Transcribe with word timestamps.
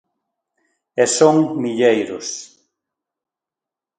E 1.03 1.05
son 1.17 1.35
milleiros. 1.63 2.27